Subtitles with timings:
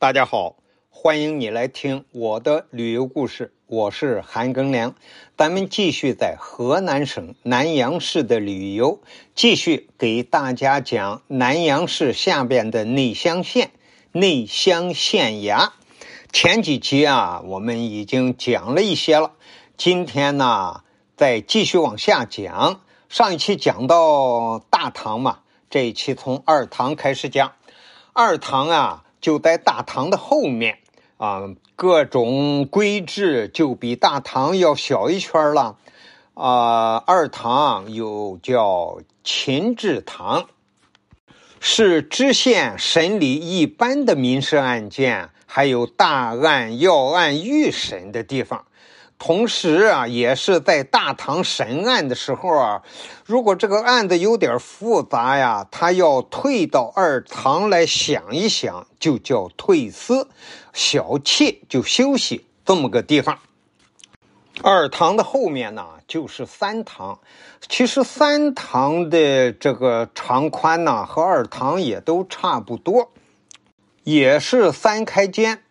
[0.00, 0.54] 大家好，
[0.90, 3.52] 欢迎你来听我的旅游故事。
[3.66, 4.94] 我是韩庚良，
[5.36, 9.00] 咱们继续在河南省南阳市的旅游，
[9.34, 13.72] 继续给大家讲南阳市下边的内乡县
[14.12, 15.70] 内乡县衙。
[16.32, 19.32] 前几集啊，我们已经讲了一些了，
[19.76, 20.84] 今天呢，
[21.16, 22.82] 再继续往下讲。
[23.08, 27.54] 上一期讲到大唐嘛，这一期从二唐开始讲。
[28.12, 30.78] 二唐啊，就在大堂的后面
[31.16, 31.42] 啊，
[31.76, 35.76] 各种规制就比大堂要小一圈了。
[36.34, 40.48] 啊，二堂又叫秦制堂，
[41.58, 48.66] 是知县审理一般的民事案件，还有大案要案预审的地方。
[49.18, 52.82] 同时啊，也是在大唐审案的时候啊，
[53.24, 60.28] 如果这个案子有点复杂呀，他要退到二唐来想一想，就叫退司，
[60.72, 63.38] 小憩就休息这么个地方。
[64.62, 67.18] 二堂的后面呢，就是三堂。
[67.68, 73.10] 其实三堂的这个长宽呢，和二堂也都差不多，
[74.04, 75.62] 也是三开间。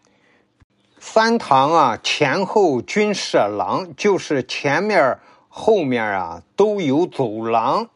[0.99, 7.89] 三堂啊，前后均设廊，就是前面、后面啊都有走廊。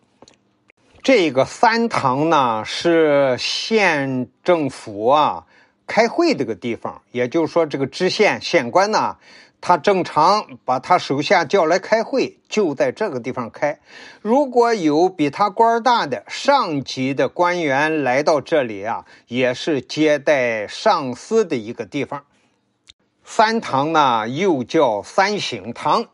[1.02, 5.46] 这个三堂呢，是县政府啊
[5.88, 9.18] 开会这个地方，也就是说，这个知县、县官呢，
[9.60, 13.80] 他正常把他手下叫来开会，就在这个地方开。
[14.22, 22.24] 如果有比他官大的上级的官员来到这里啊，也是接待上司的一个地方。
[23.34, 26.08] 三堂呢，又叫三省堂。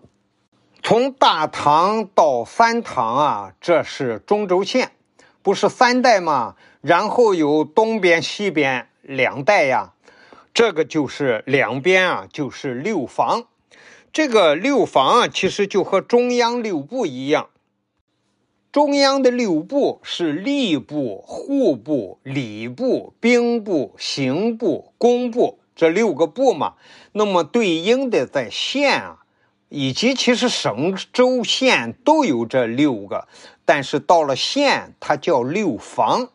[0.83, 4.91] 从大唐到三堂啊，这是中轴线，
[5.41, 6.55] 不是三代吗？
[6.79, 9.93] 然后有东边、西边两代呀，
[10.53, 13.45] 这个就是两边啊，就是六房。
[14.13, 17.49] 这个六房啊，其实就和中央六部一样。
[18.71, 25.57] 中央的六部是吏部、户部、礼部、兵部、刑部、工部。
[25.77, 26.73] 这六个部嘛，
[27.11, 29.19] 那么对应的在县啊，
[29.69, 33.27] 以及其实省、州、县都有这六个，
[33.63, 36.29] 但是到了县，它叫六房，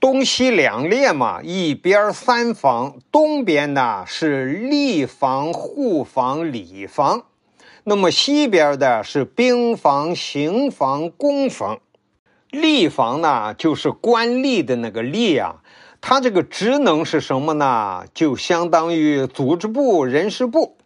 [0.00, 7.26] 东西两列嘛，一边三房，东边呢是吏房、户房、礼房，
[7.84, 11.78] 那么西边的是兵房、刑房、工房，
[12.50, 15.62] 吏房呢就是官吏的那个吏啊。
[16.00, 18.04] 他这个职能是什么呢？
[18.14, 20.76] 就相当于组织部、人事部。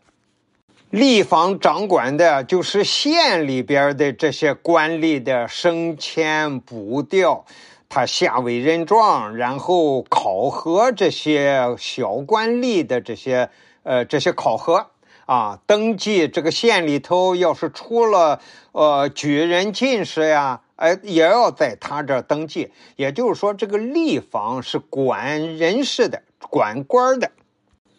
[0.91, 7.45] 吏房掌管的就是县里边的这些官吏的升迁、补调，
[7.89, 13.49] 他下委任状，然后考核这些小官吏的这些
[13.85, 14.89] 呃这些考核
[15.25, 18.41] 啊，登记这个县里头要是出了
[18.73, 20.61] 呃举人、进士呀。
[20.83, 22.73] 哎，也要在他这儿登记。
[22.97, 27.31] 也就是说，这个吏房是管人事的、管官的。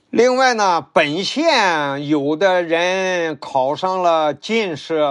[0.09, 5.01] 另外呢，本县有的人考上了进士，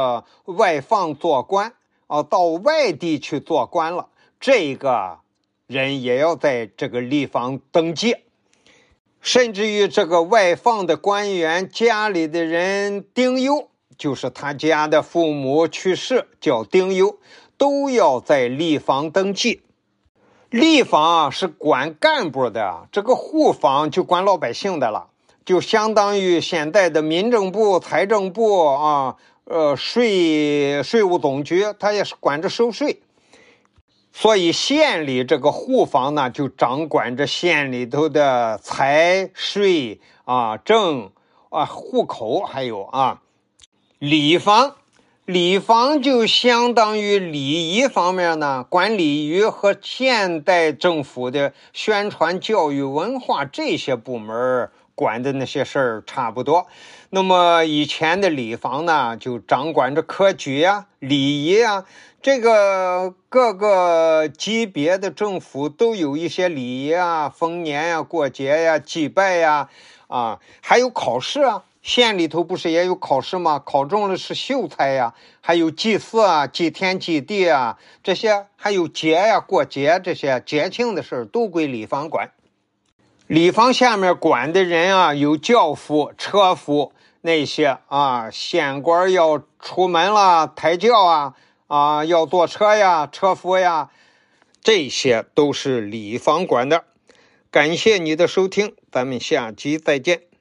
[0.45, 1.73] 外放做官，
[2.09, 4.09] 啊，到外地去做官了，
[4.39, 5.21] 这个
[5.67, 8.17] 人也要在这个吏房登记。
[9.23, 13.71] 甚至于这个外放的官员家里的人丁忧，
[14.03, 17.21] 就是他家的父母去世，叫丁忧。
[17.57, 19.63] 都要在吏房登记，
[20.51, 25.11] 吏房是管干部的，这个户房就管老百姓的了，
[25.45, 33.01] 就相当于现在的民政部、财政部啊，呃，税税务总局，它也是管着收税。
[34.13, 41.13] 所以县里这个户房呢，就掌管着县里头的财税啊、政
[41.51, 43.23] 啊、户口，还有啊，
[44.03, 44.75] 礼房。
[45.27, 56.67] 礼房就相当于礼仪方面呢，管理于和现代政府的宣传教育文化这些部门管的那些事儿差不多。
[57.11, 61.85] 那么以前的礼房呢，就掌管着科举呀、礼仪啊，
[62.21, 69.69] 这个各个级别的政府都有一些礼仪啊，丰年呀、过节呀、祭拜呀，
[70.09, 71.63] 啊，还有考试啊。
[71.83, 73.59] 县里头不是也有考试吗？
[73.59, 82.31] 考中了是秀才呀，还有祭祀啊、祭天祭地啊这些，还有节呀、过节这些节庆的事儿都归礼房管。
[83.27, 86.93] 礼房下面管的人啊，有轿夫、车夫
[87.23, 91.35] 那些啊，县官要出门了抬轿啊
[91.67, 93.91] 啊，要坐车呀、车夫呀，
[94.63, 96.85] 这些都是礼房管的。
[97.51, 100.32] 感谢你的收听，咱们下集再见。